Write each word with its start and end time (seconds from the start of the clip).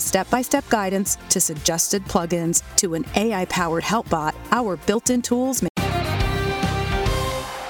step 0.00 0.28
by 0.30 0.42
step 0.42 0.68
guidance 0.68 1.16
to 1.30 1.40
suggested 1.40 2.04
plugins 2.04 2.62
to 2.76 2.94
an 2.94 3.04
AI 3.16 3.44
powered 3.46 3.84
help 3.84 4.08
bot, 4.08 4.34
our 4.50 4.76
built 4.76 5.10
in 5.10 5.22
tools 5.22 5.62
make 5.62 5.70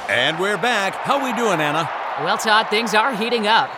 And 0.09 0.38
we're 0.38 0.59
back. 0.59 0.95
How 0.95 1.24
we 1.24 1.33
doing, 1.33 1.60
Anna? 1.60 1.88
Well, 2.20 2.38
Todd, 2.38 2.69
things 2.69 2.95
are 2.95 3.14
heating 3.16 3.47
up. 3.47 3.70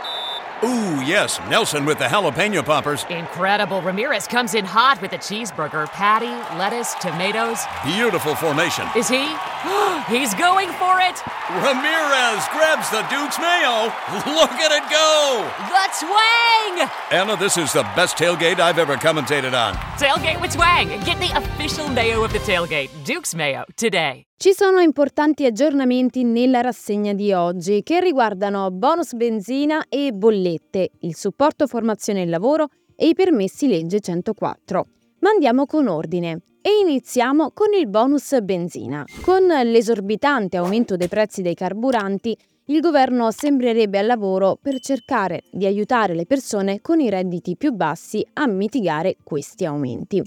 Ooh, 0.64 1.02
yes, 1.04 1.38
Nelson 1.50 1.84
with 1.84 1.98
the 1.98 2.06
jalapeno 2.06 2.64
poppers. 2.64 3.04
Incredible. 3.10 3.82
Ramirez 3.82 4.26
comes 4.26 4.54
in 4.54 4.64
hot 4.64 5.00
with 5.02 5.12
a 5.12 5.18
cheeseburger, 5.18 5.86
patty, 5.88 6.32
lettuce, 6.56 6.94
tomatoes. 6.94 7.62
Beautiful 7.84 8.34
formation. 8.34 8.86
Is 8.96 9.06
he? 9.06 9.28
He's 10.08 10.34
going 10.34 10.70
for 10.78 11.00
it. 11.00 11.16
Ramirez 11.50 12.46
grabs 12.54 12.88
the 12.90 13.02
Duke's 13.10 13.38
mayo. 13.38 13.90
Look 14.38 14.52
at 14.52 14.70
it 14.70 14.84
go. 14.90 15.42
The 15.68 15.86
twang! 15.98 16.88
Anna, 17.10 17.36
this 17.36 17.56
is 17.56 17.72
the 17.72 17.82
best 17.96 18.16
tailgate 18.16 18.60
I've 18.60 18.78
ever 18.78 18.96
commentated 18.96 19.54
on. 19.54 19.74
Tailgate 19.98 20.40
with 20.40 20.52
twang. 20.54 20.88
Get 21.04 21.18
the 21.18 21.32
official 21.36 21.88
mayo 21.88 22.22
of 22.22 22.32
the 22.32 22.38
tailgate, 22.40 22.90
Duke's 23.04 23.34
Mayo, 23.34 23.64
today. 23.74 24.24
Ci 24.38 24.52
sono 24.52 24.80
importanti 24.80 25.46
aggiornamenti 25.46 26.22
nella 26.22 26.60
rassegna 26.60 27.14
di 27.14 27.32
oggi 27.32 27.82
che 27.82 28.00
riguardano 28.00 28.70
bonus 28.70 29.14
benzina 29.14 29.86
e 29.88 30.12
bollette, 30.12 30.90
il 31.00 31.16
supporto 31.16 31.66
formazione 31.66 32.22
e 32.22 32.26
lavoro 32.26 32.68
e 32.94 33.08
i 33.08 33.14
permessi 33.14 33.66
legge 33.66 34.00
104. 34.00 34.86
Ma 35.20 35.30
andiamo 35.30 35.64
con 35.66 35.88
ordine 35.88 36.40
e 36.66 36.80
iniziamo 36.80 37.52
con 37.52 37.68
il 37.78 37.86
bonus 37.86 38.40
benzina. 38.42 39.04
Con 39.22 39.46
l'esorbitante 39.46 40.56
aumento 40.56 40.96
dei 40.96 41.06
prezzi 41.06 41.40
dei 41.40 41.54
carburanti, 41.54 42.36
il 42.64 42.80
governo 42.80 43.30
sembrerebbe 43.30 44.00
al 44.00 44.06
lavoro 44.06 44.58
per 44.60 44.80
cercare 44.80 45.44
di 45.52 45.64
aiutare 45.64 46.12
le 46.16 46.26
persone 46.26 46.80
con 46.80 46.98
i 46.98 47.08
redditi 47.08 47.56
più 47.56 47.70
bassi 47.70 48.26
a 48.32 48.48
mitigare 48.48 49.14
questi 49.22 49.64
aumenti. 49.64 50.20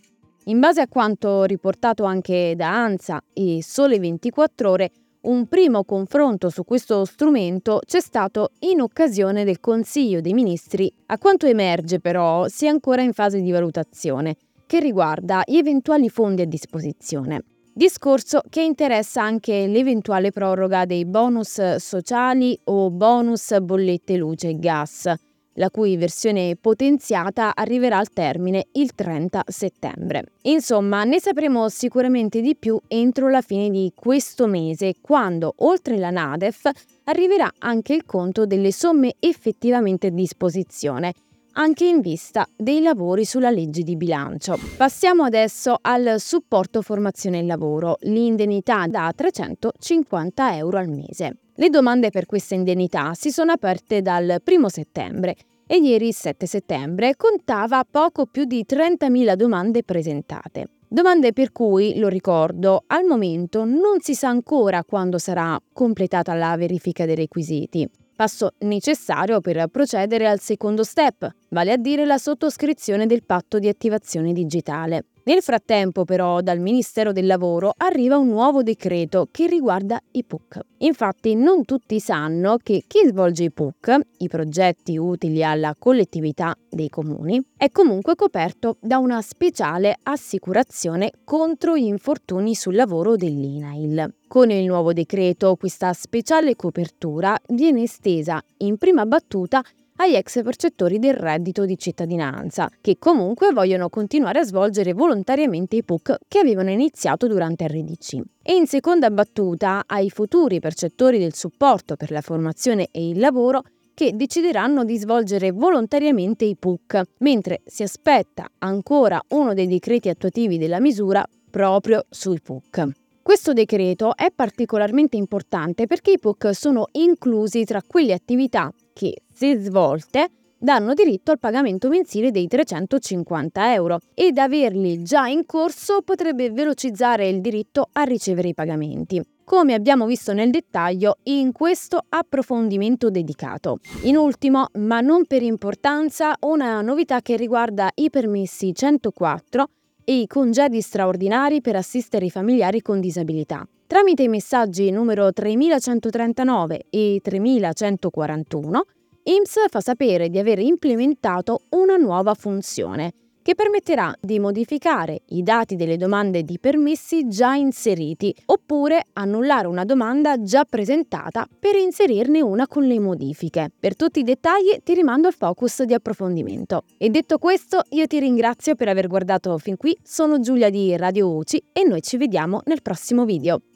In 0.46 0.62
base 0.62 0.80
a 0.80 0.88
quanto 0.88 1.44
riportato 1.44 2.06
anche 2.06 2.54
da 2.56 2.70
ANSA 2.70 3.22
e 3.34 3.60
Sole 3.62 4.00
24 4.00 4.70
ore, 4.70 4.92
un 5.22 5.46
primo 5.46 5.84
confronto 5.84 6.50
su 6.50 6.64
questo 6.64 7.04
strumento 7.04 7.82
c'è 7.86 8.00
stato 8.00 8.52
in 8.60 8.80
occasione 8.80 9.44
del 9.44 9.60
Consiglio 9.60 10.22
dei 10.22 10.32
Ministri. 10.32 10.90
A 11.08 11.18
quanto 11.18 11.48
emerge 11.48 12.00
però 12.00 12.48
si 12.48 12.66
è 12.66 12.70
ancora 12.70 13.02
in 13.02 13.12
fase 13.12 13.42
di 13.42 13.52
valutazione, 13.52 14.38
che 14.70 14.80
riguarda 14.80 15.42
gli 15.48 15.58
eventuali 15.58 16.10
fondi 16.10 16.44
a 16.44 16.46
disposizione. 16.46 17.42
Discorso 17.74 18.44
che 18.48 18.62
interessa 18.62 19.24
anche 19.24 19.66
l'eventuale 19.66 20.30
proroga 20.30 20.86
dei 20.86 21.06
bonus 21.06 21.78
sociali 21.78 22.56
o 22.66 22.92
bonus 22.92 23.60
bollette 23.62 24.16
luce 24.16 24.50
e 24.50 24.60
gas, 24.60 25.12
la 25.54 25.72
cui 25.72 25.98
versione 25.98 26.56
potenziata 26.56 27.56
arriverà 27.56 27.98
al 27.98 28.14
termine 28.14 28.68
il 28.74 28.94
30 28.94 29.46
settembre. 29.48 30.26
Insomma, 30.44 31.04
ne 31.04 31.20
sapremo 31.20 31.68
sicuramente 31.70 32.40
di 32.40 32.56
più 32.56 32.80
entro 32.88 33.28
la 33.28 33.42
fine 33.42 33.72
di 33.72 33.92
questo 33.96 34.46
mese, 34.46 34.98
quando, 35.02 35.52
oltre 35.58 35.98
la 35.98 36.12
NADEF, 36.12 36.70
arriverà 37.06 37.52
anche 37.58 37.96
il 37.96 38.06
conto 38.06 38.46
delle 38.46 38.72
somme 38.72 39.16
effettivamente 39.18 40.08
a 40.08 40.12
disposizione 40.12 41.16
anche 41.54 41.86
in 41.86 42.02
vista 42.02 42.48
dei 42.56 42.82
lavori 42.82 43.26
sulla 43.26 43.50
legge 43.50 43.84
di 43.84 43.96
bilancio. 43.96 44.58
Passiamo 44.78 45.24
adesso 45.24 45.78
al 45.82 46.16
supporto 46.18 46.82
formazione 46.82 47.40
e 47.40 47.44
lavoro, 47.44 47.98
l'indennità 48.02 48.88
da 48.88 49.12
350 49.16 50.56
euro 50.56 50.78
al 50.78 50.90
mese. 50.90 51.38
Le 51.56 51.70
domande 51.70 52.10
per 52.10 52.26
questa 52.26 52.56
indennità 52.56 53.14
si 53.14 53.32
sono 53.32 53.52
aperte 53.52 54.02
dal 54.02 54.42
1 54.44 54.70
settembre 54.70 55.36
e 55.68 55.78
ieri 55.78 56.12
7 56.12 56.46
settembre 56.46 57.16
contava 57.16 57.86
poco 57.90 58.26
più 58.26 58.46
di 58.46 58.66
30.000 58.68 59.36
domande 59.36 59.84
presentate. 59.84 60.68
Domande 60.88 61.34
per 61.34 61.52
cui, 61.52 62.00
lo 62.00 62.08
ricordo, 62.08 62.84
al 62.88 63.06
momento 63.06 63.64
non 63.66 64.00
si 64.00 64.16
sa 64.16 64.30
ancora 64.30 64.84
quando 64.84 65.20
sarà 65.20 65.60
completata 65.72 66.34
la 66.34 66.56
verifica 66.58 67.06
dei 67.06 67.16
requisiti 67.16 67.88
passo 68.20 68.52
necessario 68.60 69.40
per 69.40 69.68
procedere 69.68 70.28
al 70.28 70.42
secondo 70.42 70.84
step, 70.84 71.26
vale 71.52 71.72
a 71.72 71.78
dire 71.78 72.04
la 72.04 72.18
sottoscrizione 72.18 73.06
del 73.06 73.24
patto 73.24 73.60
di 73.60 73.70
attivazione 73.70 74.34
digitale. 74.34 75.06
Nel 75.30 75.44
frattempo, 75.44 76.06
però, 76.06 76.42
dal 76.42 76.58
Ministero 76.58 77.12
del 77.12 77.28
Lavoro 77.28 77.72
arriva 77.78 78.18
un 78.18 78.30
nuovo 78.30 78.64
decreto 78.64 79.28
che 79.30 79.46
riguarda 79.46 80.00
i 80.14 80.24
PUC. 80.24 80.60
Infatti, 80.80 81.36
non 81.36 81.66
tutti 81.66 82.00
sanno 82.00 82.58
che 82.58 82.86
chi 82.88 83.06
svolge 83.06 83.44
i 83.44 83.52
PUC, 83.52 84.00
i 84.18 84.28
progetti 84.28 84.98
utili 84.98 85.44
alla 85.44 85.76
collettività 85.78 86.56
dei 86.68 86.90
comuni, 86.90 87.40
è 87.56 87.70
comunque 87.70 88.16
coperto 88.16 88.78
da 88.80 88.98
una 88.98 89.22
speciale 89.22 90.00
assicurazione 90.02 91.12
contro 91.24 91.78
gli 91.78 91.86
infortuni 91.86 92.56
sul 92.56 92.74
lavoro 92.74 93.16
dell'INAIL. 93.16 94.16
Con 94.28 94.50
il 94.50 94.66
nuovo 94.66 94.94
decreto, 94.94 95.56
questa 95.58 95.94
speciale 95.94 96.56
copertura 96.56 97.38
viene 97.50 97.84
estesa 97.84 98.42
in 98.58 98.78
prima 98.78 99.06
battuta 99.06 99.64
agli 100.02 100.16
ex 100.16 100.42
percettori 100.44 100.98
del 100.98 101.14
reddito 101.14 101.66
di 101.66 101.78
cittadinanza, 101.78 102.70
che 102.82 102.98
comunque 102.98 103.52
vogliono 103.52 103.90
continuare 103.90 104.40
a 104.40 104.44
svolgere 104.44 104.94
volontariamente 104.94 105.76
i 105.76 105.84
PUC 105.84 106.18
che 106.28 106.40
avevano 106.40 106.70
iniziato 106.70 107.28
durante 107.28 107.68
RDC. 107.68 108.22
E 108.42 108.56
in 108.56 108.66
seconda 108.66 109.12
battuta 109.12 109.84
ai 109.86 110.10
futuri 110.10 110.60
percettori 110.60 111.20
del 111.20 111.34
supporto 111.34 111.96
per 111.96 112.12
la 112.12 112.22
formazione 112.22 112.88
e 112.92 113.10
il 113.10 113.20
lavoro 113.20 113.64
che 113.94 114.16
decideranno 114.16 114.86
di 114.86 114.98
svolgere 114.98 115.52
volontariamente 115.52 116.46
i 116.46 116.56
PUC, 116.56 117.02
mentre 117.18 117.62
si 117.66 117.84
aspetta 117.84 118.50
ancora 118.60 119.22
uno 119.30 119.54
dei 119.54 119.68
decreti 119.68 120.08
attuativi 120.08 120.58
della 120.58 120.80
misura 120.80 121.28
proprio 121.50 122.06
sui 122.10 122.40
PUC. 122.40 122.88
Questo 123.22 123.52
decreto 123.52 124.16
è 124.16 124.32
particolarmente 124.34 125.18
importante 125.18 125.86
perché 125.86 126.12
i 126.12 126.20
PUC 126.20 126.56
sono 126.56 126.88
inclusi 126.94 127.66
tra 127.66 127.82
quelle 127.86 128.14
attività 128.14 128.74
che, 129.00 129.22
se 129.32 129.56
svolte, 129.56 130.28
danno 130.58 130.94
diritto 130.94 131.32
al 131.32 131.40
pagamento 131.40 131.88
mensile 131.88 132.32
dei 132.32 132.48
350 132.48 133.74
euro 133.74 134.00
ed 134.14 134.38
averli 134.38 135.04
già 135.04 135.26
in 135.28 135.46
corso 135.46 136.02
potrebbe 136.02 136.52
velocizzare 136.52 137.30
il 137.30 137.40
diritto 137.40 137.88
a 137.94 138.04
ricevere 138.04 138.50
i 138.50 138.54
pagamenti 138.54 139.24
come 139.46 139.74
abbiamo 139.74 140.06
visto 140.06 140.32
nel 140.32 140.52
dettaglio 140.52 141.18
in 141.24 141.52
questo 141.52 142.00
approfondimento 142.08 143.10
dedicato. 143.10 143.80
In 144.04 144.16
ultimo, 144.16 144.68
ma 144.74 145.02
non 145.02 145.26
per 145.26 145.42
importanza, 145.42 146.36
una 146.42 146.82
novità 146.82 147.24
che 147.24 147.36
riguarda 147.36 147.90
i 147.96 148.12
permessi 148.12 148.76
104 148.76 149.70
e 150.04 150.20
i 150.20 150.28
congedi 150.28 150.82
straordinari 150.82 151.62
per 151.62 151.78
assistere 151.78 152.26
i 152.26 152.30
familiari 152.30 152.84
con 152.84 153.00
disabilità. 153.00 153.68
Tramite 153.90 154.22
i 154.22 154.28
messaggi 154.28 154.92
numero 154.92 155.34
3139 155.34 156.86
e 156.92 157.20
3141, 157.24 158.84
IMSS 159.24 159.66
fa 159.68 159.82
sapere 159.82 160.30
di 160.30 160.38
aver 160.38 160.60
implementato 160.60 161.62
una 161.70 161.98
nuova 161.98 162.36
funzione 162.36 163.14
che 163.42 163.56
permetterà 163.56 164.14
di 164.22 164.38
modificare 164.38 165.22
i 165.30 165.42
dati 165.42 165.76
delle 165.76 165.98
domande 165.98 166.44
di 166.44 166.60
permessi 166.60 167.28
già 167.28 167.56
inseriti 167.56 168.32
oppure 168.46 169.08
annullare 169.14 169.66
una 169.66 169.86
domanda 169.86 170.40
già 170.40 170.66
presentata 170.66 171.48
per 171.58 171.74
inserirne 171.74 172.42
una 172.42 172.68
con 172.68 172.84
le 172.84 173.00
modifiche. 173.00 173.72
Per 173.80 173.96
tutti 173.96 174.20
i 174.20 174.24
dettagli 174.24 174.78
ti 174.84 174.94
rimando 174.94 175.26
al 175.26 175.34
focus 175.34 175.82
di 175.82 175.96
approfondimento. 175.96 176.84
E 177.00 177.10
detto 177.10 177.40
questo, 177.40 177.82
io 177.90 178.06
ti 178.06 178.20
ringrazio 178.20 178.76
per 178.76 178.88
aver 178.88 179.08
guardato 179.08 179.58
fin 179.58 179.78
qui, 179.78 179.98
sono 180.04 180.40
Giulia 180.40 180.70
di 180.70 180.96
Radio 180.96 181.36
UCI 181.36 181.64
e 181.74 181.84
noi 181.86 182.04
ci 182.04 182.18
vediamo 182.18 182.62
nel 182.66 182.84
prossimo 182.84 183.26
video. 183.26 183.62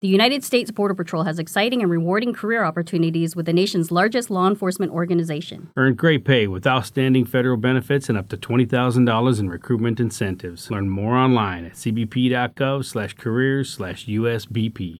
The 0.00 0.06
United 0.06 0.44
States 0.44 0.70
Border 0.70 0.94
Patrol 0.94 1.24
has 1.24 1.40
exciting 1.40 1.82
and 1.82 1.90
rewarding 1.90 2.32
career 2.32 2.62
opportunities 2.62 3.34
with 3.34 3.46
the 3.46 3.52
nation's 3.52 3.90
largest 3.90 4.30
law 4.30 4.46
enforcement 4.46 4.92
organization. 4.92 5.72
Earn 5.76 5.96
great 5.96 6.24
pay 6.24 6.46
with 6.46 6.68
outstanding 6.68 7.24
federal 7.24 7.56
benefits 7.56 8.08
and 8.08 8.16
up 8.16 8.28
to 8.28 8.36
$20,000 8.36 9.40
in 9.40 9.50
recruitment 9.50 9.98
incentives. 9.98 10.70
Learn 10.70 10.88
more 10.88 11.16
online 11.16 11.64
at 11.64 11.72
cbp.gov 11.72 12.84
slash 12.84 13.14
careers 13.14 13.70
slash 13.70 14.06
USBP. 14.06 14.96